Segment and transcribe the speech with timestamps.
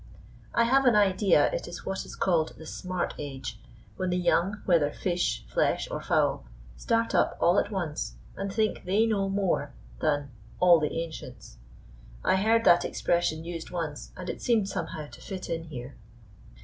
[0.55, 3.59] I have an idea it is what is called the "smart age,"
[3.97, 8.83] when the young, whether fish, flesh, or fowl, start up all at once, and think
[8.85, 11.59] they know more than "than all the ancients."
[12.23, 15.95] I heard that expression used once, and it seemed somehow to fit in here.